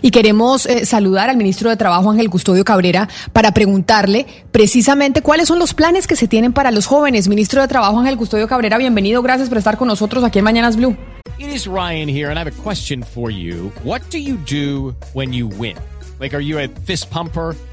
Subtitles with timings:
[0.00, 5.48] Y queremos eh, saludar al ministro de Trabajo, Ángel Custodio Cabrera, para preguntarle precisamente cuáles
[5.48, 7.28] son los planes que se tienen para los jóvenes.
[7.28, 9.20] Ministro de Trabajo, Ángel Custodio Cabrera, bienvenido.
[9.22, 10.96] Gracias por estar con nosotros aquí en Mañanas Blue.
[11.38, 13.70] It is Ryan here, and I have a question for you.
[13.84, 15.76] What do you do when you win?
[16.18, 17.54] Like, are you a fist pumper?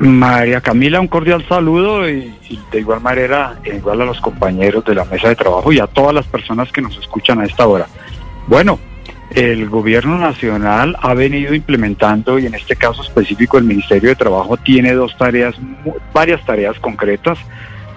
[0.00, 2.34] María Camila, un cordial saludo y,
[2.72, 6.14] de igual manera, igual a los compañeros de la mesa de trabajo y a todas
[6.14, 7.86] las personas que nos escuchan a esta hora.
[8.46, 8.78] Bueno,
[9.34, 14.56] el gobierno nacional ha venido implementando y en este caso específico el Ministerio de Trabajo
[14.56, 15.54] tiene dos tareas,
[16.14, 17.38] varias tareas concretas.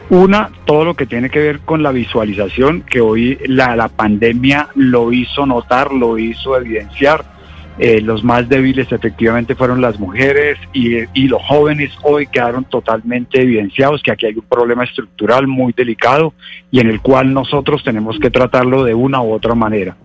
[0.10, 4.68] Una, todo lo que tiene que ver con la visualización, que hoy la, la pandemia
[4.76, 7.33] lo hizo notar, lo hizo evidenciar
[7.80, 13.42] eh, los más débiles efectivamente fueron las mujeres y, y, los jóvenes hoy quedaron totalmente
[13.42, 16.34] evidenciados que aquí hay un problema estructural muy delicado
[16.70, 19.98] y en el cual nosotros tenemos que tratarlo de una u otra manera.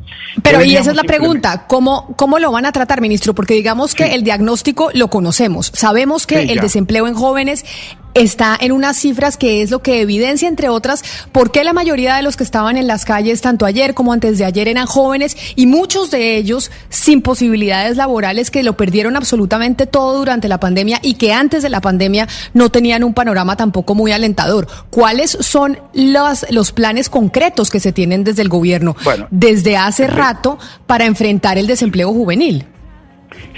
[0.43, 3.35] Pero y esa es la pregunta, ¿cómo, ¿cómo lo van a tratar, ministro?
[3.35, 4.15] Porque digamos que sí.
[4.15, 7.67] el diagnóstico lo conocemos, sabemos que sí, el desempleo en jóvenes
[8.15, 12.17] está en unas cifras que es lo que evidencia, entre otras, por qué la mayoría
[12.17, 15.37] de los que estaban en las calles, tanto ayer como antes de ayer, eran jóvenes
[15.57, 20.99] y muchos de ellos sin posibilidades laborales que lo perdieron absolutamente todo durante la pandemia
[21.03, 24.67] y que antes de la pandemia no tenían un panorama tampoco muy alentador.
[24.91, 30.07] ¿Cuáles son los, los planes concretos que se tienen desde el gobierno bueno, desde hace
[30.07, 32.67] rato para enfrentar el desempleo juvenil?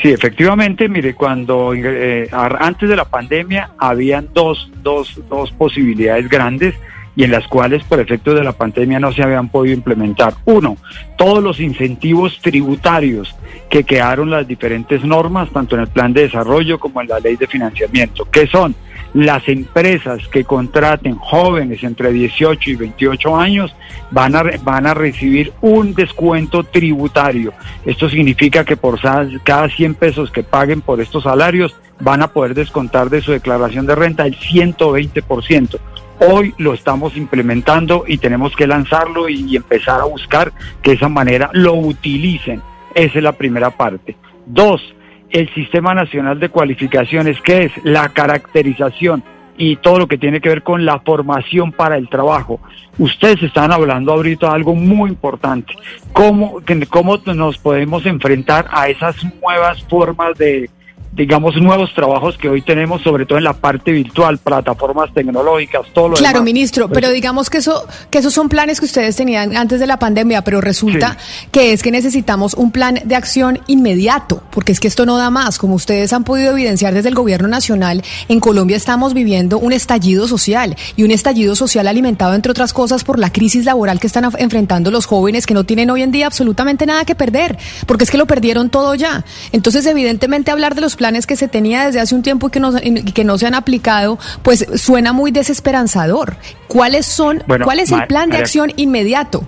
[0.00, 6.74] Sí, efectivamente, mire, cuando eh, antes de la pandemia habían dos, dos, dos posibilidades grandes
[7.16, 10.34] y en las cuales por efecto de la pandemia no se habían podido implementar.
[10.46, 10.78] Uno,
[11.18, 13.34] todos los incentivos tributarios
[13.68, 17.36] que quedaron las diferentes normas, tanto en el plan de desarrollo como en la ley
[17.36, 18.74] de financiamiento, que son
[19.14, 23.74] las empresas que contraten jóvenes entre 18 y 28 años
[24.10, 27.52] van a, van a recibir un descuento tributario.
[27.84, 29.00] Esto significa que por
[29.42, 33.86] cada 100 pesos que paguen por estos salarios van a poder descontar de su declaración
[33.86, 35.78] de renta el 120%.
[36.20, 41.08] Hoy lo estamos implementando y tenemos que lanzarlo y, empezar a buscar que de esa
[41.08, 42.60] manera lo utilicen.
[42.94, 44.16] Esa es la primera parte.
[44.44, 44.82] Dos,
[45.30, 49.22] el Sistema Nacional de Cualificaciones, que es la caracterización
[49.56, 52.60] y todo lo que tiene que ver con la formación para el trabajo.
[52.98, 55.74] Ustedes están hablando ahorita de algo muy importante,
[56.12, 60.68] cómo, cómo nos podemos enfrentar a esas nuevas formas de,
[61.12, 66.10] digamos, nuevos trabajos que hoy tenemos, sobre todo en la parte virtual, plataformas tecnológicas, todo
[66.10, 66.44] lo Claro, demás.
[66.44, 69.86] ministro, Pues, pero digamos que eso, que esos son planes que ustedes tenían antes de
[69.86, 71.48] la pandemia, pero resulta Sí.
[71.52, 75.30] que es que necesitamos un plan de acción inmediato, porque es que esto no da
[75.30, 75.58] más.
[75.58, 80.28] Como ustedes han podido evidenciar desde el gobierno nacional, en Colombia estamos viviendo un estallido
[80.28, 84.24] social y un estallido social alimentado, entre otras cosas, por la crisis laboral que están
[84.38, 88.10] enfrentando los jóvenes que no tienen hoy en día absolutamente nada que perder, porque es
[88.10, 89.24] que lo perdieron todo ya.
[89.52, 92.60] Entonces, evidentemente, hablar de los planes que se tenía desde hace un tiempo y que
[92.60, 96.36] no, y que no se han aplicado, pues suena muy desesperanzador.
[96.68, 99.46] ¿Cuáles son, Bueno, cuál es el plan de acción inmediato?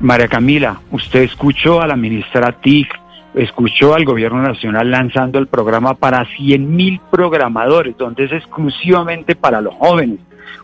[0.00, 2.88] María Camila, usted escuchó a la ministra TIC,
[3.34, 9.60] escuchó al gobierno nacional lanzando el programa para 100 mil programadores, donde es exclusivamente para
[9.60, 10.18] los jóvenes.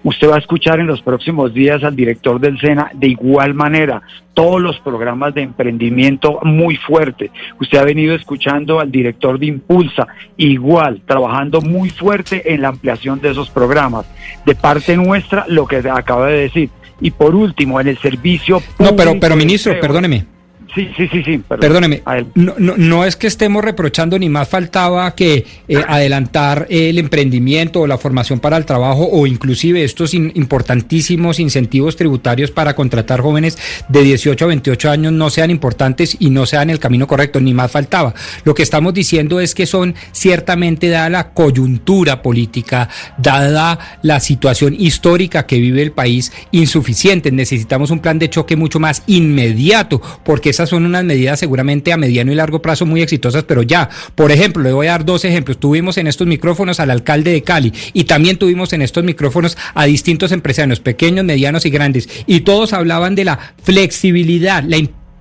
[0.04, 4.02] Usted va a escuchar en los próximos días al director del SENA de igual manera,
[4.32, 7.30] todos los programas de emprendimiento muy fuerte.
[7.60, 10.06] Usted ha venido escuchando al director de Impulsa,
[10.36, 14.06] igual, trabajando muy fuerte en la ampliación de esos programas.
[14.46, 16.70] De parte nuestra, lo que acaba de decir.
[17.00, 20.37] Y por último, en el servicio No, pero, pero ministro, perdóneme.
[20.74, 21.38] Sí, sí, sí, sí.
[21.38, 21.60] perdón.
[21.60, 22.02] Perdóneme,
[22.34, 27.80] no, no, no, es que estemos reprochando, ni más faltaba que eh, adelantar el emprendimiento
[27.80, 33.56] o la formación para el trabajo o inclusive estos importantísimos incentivos tributarios para contratar jóvenes
[33.88, 37.54] de 18 a 28 años no sean importantes y no sean el camino correcto, ni
[37.54, 38.14] más faltaba.
[38.44, 44.74] Lo que estamos diciendo es que son ciertamente dada la coyuntura política, dada la situación
[44.78, 47.32] histórica que vive el país, insuficientes.
[47.32, 51.96] Necesitamos un plan de choque mucho más inmediato, porque esas son unas medidas seguramente a
[51.96, 55.24] mediano y largo plazo muy exitosas, pero ya, por ejemplo, le voy a dar dos
[55.24, 55.58] ejemplos.
[55.58, 59.84] Tuvimos en estos micrófonos al alcalde de Cali y también tuvimos en estos micrófonos a
[59.84, 64.78] distintos empresarios, pequeños, medianos y grandes, y todos hablaban de la flexibilidad, la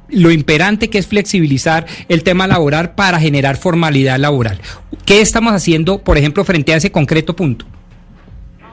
[0.09, 4.57] lo imperante que es flexibilizar el tema laboral para generar formalidad laboral.
[5.05, 7.65] ¿Qué estamos haciendo, por ejemplo, frente a ese concreto punto?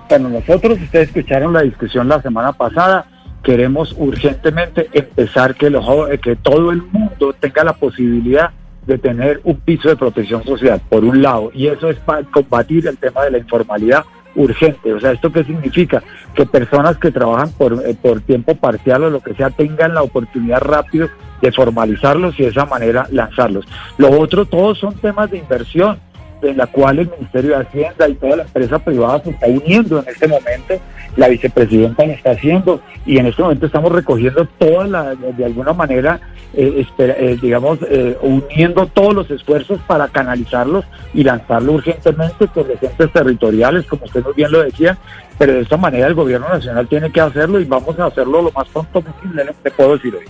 [0.09, 3.07] Bueno, nosotros, ustedes escucharon la discusión la semana pasada,
[3.45, 5.87] queremos urgentemente empezar que, los,
[6.23, 8.51] que todo el mundo tenga la posibilidad
[8.87, 12.87] de tener un piso de protección social, por un lado, y eso es para combatir
[12.87, 14.05] el tema de la informalidad
[14.35, 14.93] urgente.
[14.93, 16.03] O sea, ¿esto qué significa?
[16.35, 20.03] Que personas que trabajan por, eh, por tiempo parcial o lo que sea tengan la
[20.03, 21.09] oportunidad rápido
[21.41, 23.67] de formalizarlos y de esa manera lanzarlos.
[23.99, 25.99] Lo otro, todos son temas de inversión
[26.43, 30.01] en la cual el Ministerio de Hacienda y toda la empresa privada se está uniendo
[30.01, 30.75] en este momento,
[31.17, 35.73] la vicepresidenta lo está haciendo y en este momento estamos recogiendo toda la, de alguna
[35.73, 36.21] manera,
[36.55, 42.83] eh, eh, digamos, eh, uniendo todos los esfuerzos para canalizarlos y lanzarlo urgentemente con los
[42.83, 44.99] entes territoriales, como usted muy bien lo decía,
[45.39, 48.51] pero de esta manera el gobierno nacional tiene que hacerlo y vamos a hacerlo lo
[48.53, 50.25] más pronto posible, te puedo decir hoy.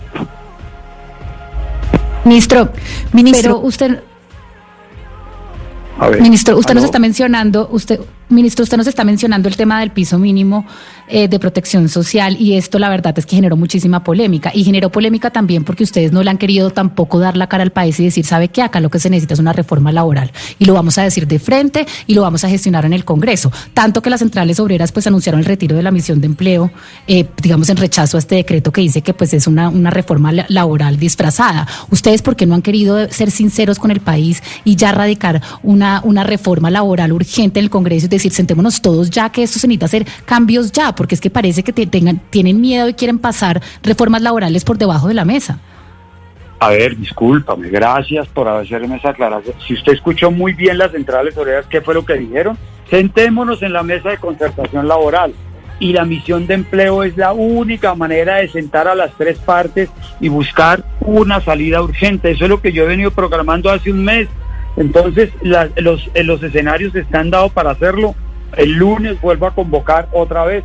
[2.25, 2.69] Ministro,
[3.13, 4.01] ministro, usted
[6.19, 7.99] Ministro, usted nos está mencionando, usted,
[8.29, 10.65] Ministro, usted nos está mencionando el tema del piso mínimo
[11.07, 14.89] eh, de protección social y esto la verdad es que generó muchísima polémica y generó
[14.89, 18.05] polémica también porque ustedes no le han querido tampoco dar la cara al país y
[18.05, 20.97] decir, sabe que acá lo que se necesita es una reforma laboral y lo vamos
[20.97, 23.51] a decir de frente y lo vamos a gestionar en el Congreso.
[23.73, 26.71] Tanto que las centrales obreras pues anunciaron el retiro de la misión de empleo,
[27.07, 30.31] eh, digamos en rechazo a este decreto que dice que pues es una, una reforma
[30.47, 31.67] laboral disfrazada.
[31.91, 36.01] ¿Ustedes por qué no han querido ser sinceros con el país y ya radicar una,
[36.03, 38.07] una reforma laboral urgente en el Congreso?
[38.15, 41.63] decir, sentémonos todos ya que esto se necesita hacer cambios ya, porque es que parece
[41.63, 45.59] que tengan, tienen miedo y quieren pasar reformas laborales por debajo de la mesa.
[46.59, 49.55] A ver, discúlpame, gracias por hacerme esa aclaración.
[49.67, 52.57] Si usted escuchó muy bien las centrales obreras, ¿qué fue lo que dijeron?
[52.89, 55.33] Sentémonos en la mesa de concertación laboral.
[55.77, 59.89] Y la misión de empleo es la única manera de sentar a las tres partes
[60.21, 62.31] y buscar una salida urgente.
[62.31, 64.29] Eso es lo que yo he venido programando hace un mes
[64.77, 68.15] entonces, los, eh, los escenarios están dados para hacerlo.
[68.57, 70.63] El lunes vuelvo a convocar otra vez.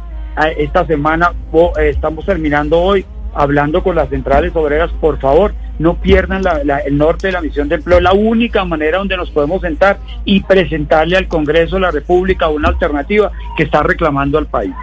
[0.56, 3.04] Esta semana eh, estamos terminando hoy
[3.34, 4.90] hablando con las centrales obreras.
[5.00, 6.42] Por favor, no pierdan
[6.86, 8.00] el norte de la misión de empleo.
[8.00, 12.68] La única manera donde nos podemos sentar y presentarle al Congreso de la República una
[12.68, 14.74] alternativa que está reclamando al país.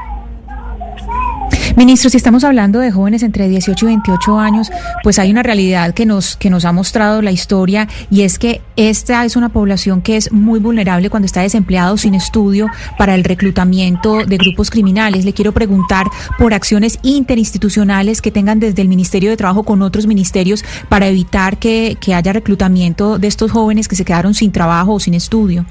[1.77, 4.71] Ministro, si estamos hablando de jóvenes entre 18 y 28 años,
[5.03, 8.61] pues hay una realidad que nos, que nos ha mostrado la historia y es que
[8.77, 12.65] esta es una población que es muy vulnerable cuando está desempleado sin estudio
[12.97, 15.23] para el reclutamiento de grupos criminales.
[15.23, 16.07] Le quiero preguntar
[16.39, 21.59] por acciones interinstitucionales que tengan desde el Ministerio de Trabajo con otros ministerios para evitar
[21.59, 25.63] que, que haya reclutamiento de estos jóvenes que se quedaron sin trabajo o sin estudio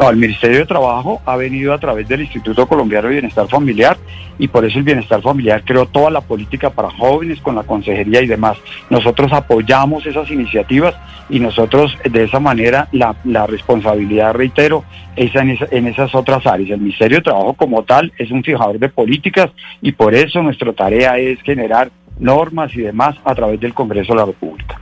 [0.00, 3.96] el Ministerio de Trabajo ha venido a través del Instituto Colombiano de Bienestar Familiar
[4.38, 8.20] y por eso el Bienestar Familiar creó toda la política para jóvenes con la consejería
[8.22, 8.58] y demás.
[8.90, 10.94] Nosotros apoyamos esas iniciativas
[11.28, 14.84] y nosotros de esa manera la, responsabilidad, reitero,
[15.14, 16.70] es en esas otras áreas.
[16.70, 19.50] El Ministerio de Trabajo como tal es un fijador de políticas
[19.80, 24.18] y por eso nuestra tarea es generar normas y demás a través del Congreso de
[24.18, 24.81] la República.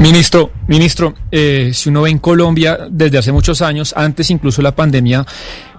[0.00, 4.74] Ministro, ministro, eh, si uno ve en Colombia desde hace muchos años, antes incluso la
[4.74, 5.26] pandemia,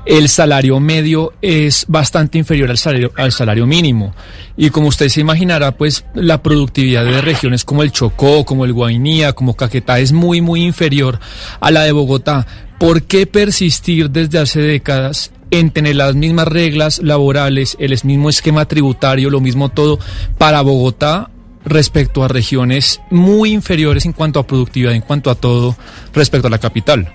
[0.05, 4.13] el salario medio es bastante inferior al salario, al salario mínimo.
[4.55, 8.73] Y como usted se imaginará, pues la productividad de regiones como el Chocó, como el
[8.73, 11.19] Guainía, como Caquetá es muy, muy inferior
[11.59, 12.45] a la de Bogotá.
[12.77, 18.67] ¿Por qué persistir desde hace décadas en tener las mismas reglas laborales, el mismo esquema
[18.67, 19.97] tributario, lo mismo todo
[20.37, 21.30] para Bogotá
[21.65, 25.75] respecto a regiones muy inferiores en cuanto a productividad, en cuanto a todo
[26.13, 27.13] respecto a la capital.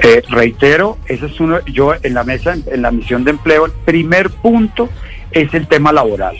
[0.00, 3.72] Eh, reitero, ese es uno, yo en la mesa, en la misión de empleo, el
[3.72, 4.88] primer punto
[5.30, 6.36] es el tema laboral.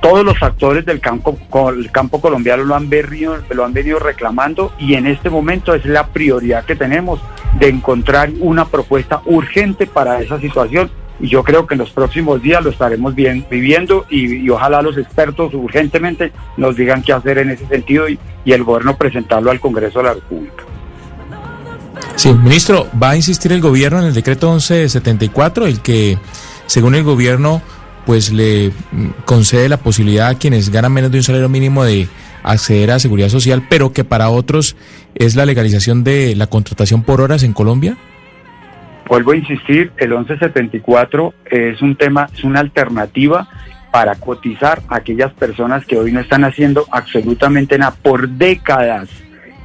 [0.00, 1.36] Todos los actores del campo,
[1.68, 5.84] el campo colombiano lo han, venido, lo han venido reclamando y en este momento es
[5.84, 7.20] la prioridad que tenemos
[7.58, 10.90] de encontrar una propuesta urgente para esa situación
[11.20, 14.96] y yo creo que en los próximos días lo estaremos bien viviendo y, ojalá los
[14.98, 19.60] expertos urgentemente nos digan qué hacer en ese sentido y, y el gobierno presentarlo al
[19.60, 20.64] Congreso de la República.
[22.16, 26.18] Sí, ministro, ¿va a insistir el gobierno en el decreto 1174, el que,
[26.66, 27.62] según el gobierno,
[28.06, 32.08] pues le mm, concede la posibilidad a quienes ganan menos de un salario mínimo de
[32.42, 34.76] acceder a seguridad social, pero que para otros
[35.14, 37.96] es la legalización de la contratación por horas en Colombia?
[39.06, 43.48] Vuelvo a insistir, el 1174 es un tema, es una alternativa
[43.92, 47.94] para cotizar a aquellas personas que hoy no están haciendo absolutamente nada.
[48.02, 49.08] Por décadas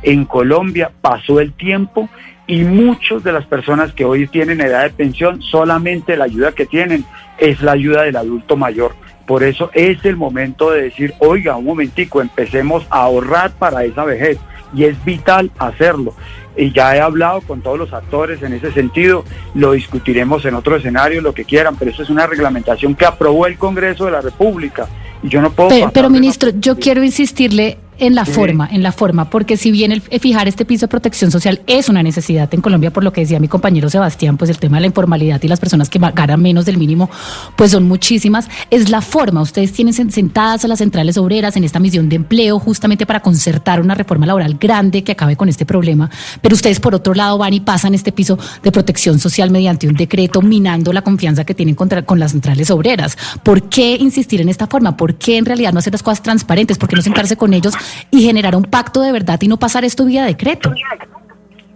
[0.03, 2.09] en Colombia pasó el tiempo
[2.47, 6.65] y muchas de las personas que hoy tienen edad de pensión, solamente la ayuda que
[6.65, 7.05] tienen
[7.37, 8.95] es la ayuda del adulto mayor.
[9.25, 14.03] Por eso es el momento de decir, oiga, un momentico, empecemos a ahorrar para esa
[14.03, 14.39] vejez.
[14.73, 16.13] Y es vital hacerlo.
[16.55, 19.23] Y ya he hablado con todos los actores en ese sentido,
[19.53, 23.47] lo discutiremos en otro escenario, lo que quieran, pero eso es una reglamentación que aprobó
[23.47, 24.87] el Congreso de la República.
[25.23, 25.69] Y yo no puedo...
[25.69, 29.91] Pero, pero ministro, yo quiero insistirle en la forma, en la forma, porque si bien
[29.91, 33.21] el fijar este piso de protección social es una necesidad en Colombia, por lo que
[33.21, 36.41] decía mi compañero Sebastián, pues el tema de la informalidad y las personas que ganan
[36.41, 37.09] menos del mínimo,
[37.55, 39.41] pues son muchísimas, es la forma.
[39.41, 43.81] Ustedes tienen sentadas a las centrales obreras en esta misión de empleo justamente para concertar
[43.81, 46.09] una reforma laboral grande que acabe con este problema,
[46.41, 49.95] pero ustedes por otro lado van y pasan este piso de protección social mediante un
[49.95, 53.17] decreto minando la confianza que tienen contra, con las centrales obreras.
[53.43, 54.95] ¿Por qué insistir en esta forma?
[54.95, 56.77] ¿Por qué en realidad no hacer las cosas transparentes?
[56.77, 57.73] ¿Por qué no sentarse con ellos
[58.11, 60.73] y generar un pacto de verdad y no pasar esto vía decreto.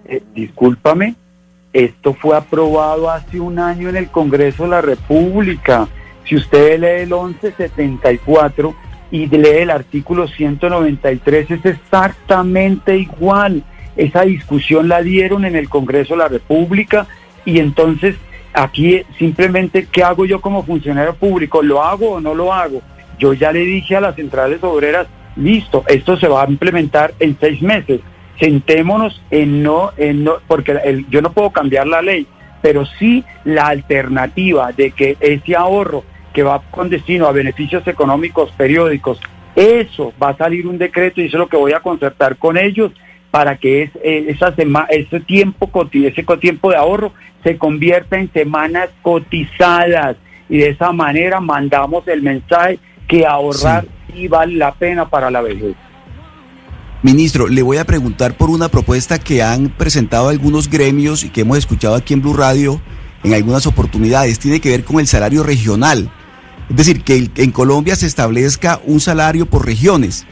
[0.06, 1.16] Eh, discúlpame,
[1.72, 5.88] esto fue aprobado hace un año en el Congreso de la República.
[6.26, 8.76] Si usted lee el 1174
[9.12, 13.64] y lee el artículo 193, es exactamente igual.
[13.96, 17.08] Esa discusión la dieron en el Congreso de la República
[17.46, 18.16] y entonces
[18.54, 21.62] aquí simplemente, ¿qué hago yo como funcionario público?
[21.62, 22.82] ¿Lo hago o no lo hago?
[23.20, 27.38] Yo ya le dije a las centrales obreras, listo, esto se va a implementar en
[27.40, 28.02] seis meses.
[28.40, 32.28] Sentémonos en no, en no porque yo no puedo cambiar la ley,
[32.62, 38.52] pero sí la alternativa de que ese ahorro que va con destino a beneficios económicos
[38.58, 39.20] periódicos,
[39.56, 42.58] eso va a salir un decreto y eso es lo que voy a concertar con
[42.58, 42.92] ellos
[43.30, 44.54] para que es, eh, esa
[44.90, 47.14] ese tiempo ese tiempo de ahorro
[47.44, 50.18] se convierta en semanas cotizadas
[50.50, 52.80] y de esa manera mandamos el mensaje
[53.14, 55.76] que ahorrar sí, vale la pena para la vejez.
[57.04, 61.42] Ministro, le voy a preguntar por una propuesta que han presentado algunos gremios y que
[61.42, 62.82] hemos escuchado aquí en Blue Radio
[63.24, 64.40] en algunas oportunidades.
[64.40, 66.10] Tiene que ver con el salario regional.
[66.70, 70.26] Es decir, que en Colombia se establezca un salario por regiones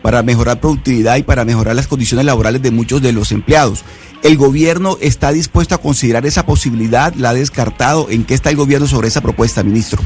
[0.00, 3.84] para mejorar productividad y para mejorar las condiciones laborales de muchos de los empleados.
[4.22, 7.12] ¿El gobierno está dispuesto a considerar esa posibilidad?
[7.14, 8.08] ¿La ha descartado?
[8.08, 10.00] ¿En qué está el gobierno sobre esa propuesta, ministro?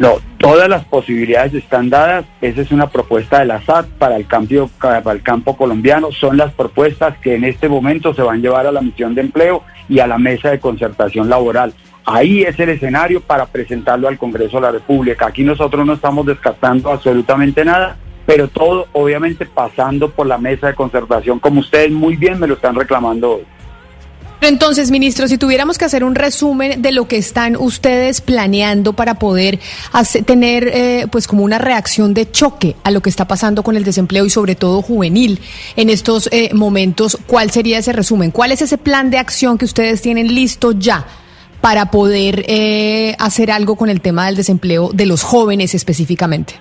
[0.00, 2.24] No, todas las posibilidades están dadas.
[2.40, 6.10] Esa es una propuesta de la SAT para el, cambio, para el campo colombiano.
[6.10, 9.20] Son las propuestas que en este momento se van a llevar a la misión de
[9.20, 11.74] empleo y a la mesa de concertación laboral.
[12.06, 15.26] Ahí es el escenario para presentarlo al Congreso de la República.
[15.26, 20.74] Aquí nosotros no estamos descartando absolutamente nada, pero todo obviamente pasando por la mesa de
[20.74, 23.42] concertación, como ustedes muy bien me lo están reclamando hoy.
[24.40, 29.14] Entonces, ministro, si tuviéramos que hacer un resumen de lo que están ustedes planeando para
[29.14, 29.58] poder
[30.24, 33.84] tener, eh, pues, como una reacción de choque a lo que está pasando con el
[33.84, 35.40] desempleo y sobre todo juvenil
[35.76, 38.30] en estos eh, momentos, ¿cuál sería ese resumen?
[38.30, 41.06] ¿Cuál es ese plan de acción que ustedes tienen listo ya
[41.60, 46.54] para poder eh, hacer algo con el tema del desempleo de los jóvenes específicamente?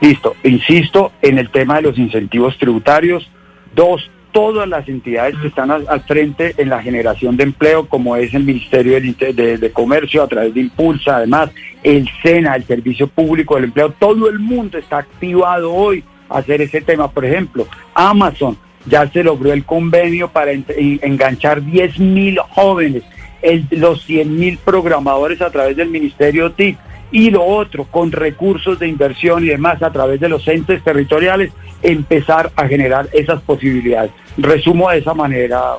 [0.00, 3.28] Listo, insisto en el tema de los incentivos tributarios.
[3.74, 4.02] Dos,
[4.34, 8.42] todas las entidades que están al, frente en la generación de empleo, como es el
[8.42, 11.50] Ministerio de, Comercio a través de Impulsa, además
[11.84, 16.60] el SENA, el Servicio Público del Empleo, todo el mundo está activado hoy a hacer
[16.60, 17.08] ese tema.
[17.08, 23.04] Por ejemplo, Amazon ya se logró el convenio para enganchar 10 mil jóvenes,
[23.70, 26.76] los 100 mil programadores a través del Ministerio TIC
[27.12, 31.52] y lo otro, con recursos de inversión y demás a través de los entes territoriales,
[31.80, 34.10] empezar a generar esas posibilidades.
[34.36, 35.76] Resumo de esa manera,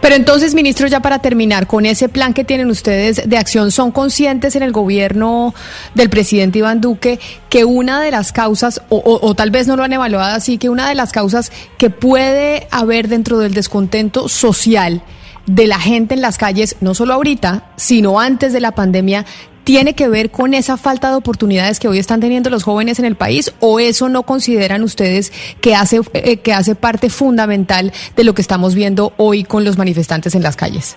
[0.00, 3.92] Pero entonces, ministro, ya para terminar, con ese plan que tienen ustedes de acción, ¿son
[3.92, 5.54] conscientes en el gobierno
[5.94, 9.84] del presidente Iván Duque que una de las causas, o, o, tal vez no lo
[9.84, 15.02] han evaluado así, que una de las causas que puede haber dentro del descontento social
[15.46, 19.26] de la gente en las calles, no solo ahorita, sino antes de la pandemia,
[19.70, 23.04] tiene que ver con esa falta de oportunidades que hoy están teniendo los jóvenes en
[23.04, 28.24] el país o eso no consideran ustedes que hace eh, que hace parte fundamental de
[28.24, 30.96] lo que estamos viendo hoy con los manifestantes en las calles?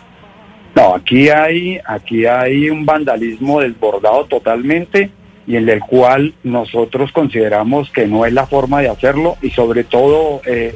[0.76, 5.12] No, aquí hay, aquí hay un vandalismo desbordado totalmente
[5.46, 9.84] y en el cual nosotros consideramos que no es la forma de hacerlo y sobre
[9.84, 10.74] todo eh,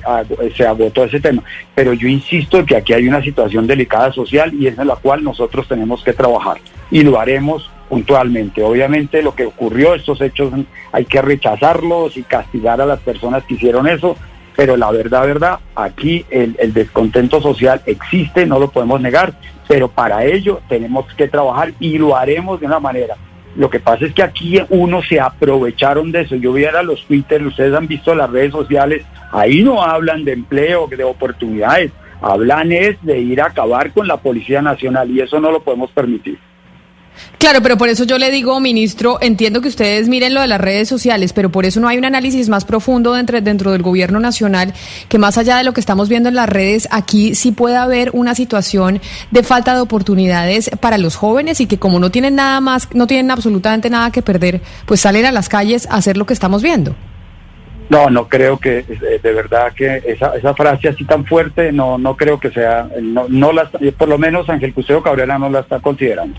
[0.56, 1.42] se agotó ese tema.
[1.74, 5.24] Pero yo insisto que aquí hay una situación delicada social y es en la cual
[5.24, 6.58] nosotros tenemos que trabajar
[6.92, 8.64] y lo haremos puntualmente.
[8.64, 10.54] Obviamente lo que ocurrió, estos hechos
[10.92, 14.18] hay que rechazarlos y castigar a las personas que hicieron eso,
[14.56, 19.34] pero la verdad, verdad, aquí el, descontento social existe, no lo podemos negar,
[19.68, 23.16] pero para ello tenemos que trabajar y lo haremos de una manera
[23.58, 26.36] lo que pasa es que aquí uno se aprovecharon de eso.
[26.36, 30.88] Yo viera los Twitter, ustedes han visto las redes sociales, ahí no hablan de empleo,
[30.88, 31.92] de oportunidades,
[32.22, 35.90] hablan es de ir a acabar con la Policía Nacional y eso no lo podemos
[35.90, 36.38] permitir.
[37.38, 40.60] Claro, pero por eso yo le digo, ministro, entiendo que ustedes miren lo de las
[40.60, 44.20] redes sociales, pero por eso no hay un análisis más profundo dentro, dentro del gobierno
[44.20, 44.74] nacional,
[45.08, 48.10] que más allá de lo que estamos viendo en las redes, aquí sí puede haber
[48.14, 52.60] una situación de falta de oportunidades para los jóvenes y que como no tienen nada
[52.60, 56.26] más, no tienen absolutamente nada que perder, pues salen a las calles a hacer lo
[56.26, 56.96] que estamos viendo.
[57.90, 61.98] No, no creo que, eh, de verdad que esa, esa frase así tan fuerte, no,
[61.98, 65.62] no creo que sea, no, no la, por lo menos Ángel Cuseo Cabrera no la
[65.62, 66.38] está considerando.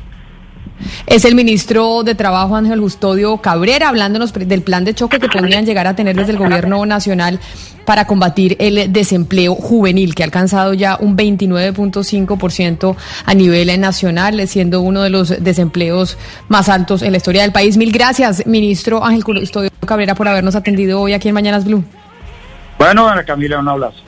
[1.07, 5.67] Es el ministro de Trabajo Ángel Custodio Cabrera hablándonos del plan de choque que podrían
[5.67, 7.41] llegar a tener desde el gobierno nacional
[7.85, 14.83] para combatir el desempleo juvenil, que ha alcanzado ya un 29.5% a nivel nacional, siendo
[14.83, 16.19] uno de los desempleos
[16.49, 17.79] más altos en la historia del país.
[17.79, 21.83] Mil gracias, ministro Ángel Custodio Cabrera, por habernos atendido hoy aquí en Mañanas Blue.
[22.79, 24.08] Bueno, Ana Camila, un abrazo.